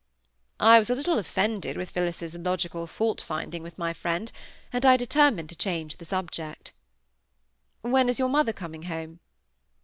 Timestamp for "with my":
3.61-3.93